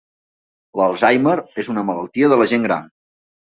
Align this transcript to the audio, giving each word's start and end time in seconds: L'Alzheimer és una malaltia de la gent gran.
L'Alzheimer 0.81 1.35
és 1.65 1.71
una 1.75 1.85
malaltia 1.91 2.33
de 2.35 2.43
la 2.43 2.51
gent 2.57 2.69
gran. 2.71 2.91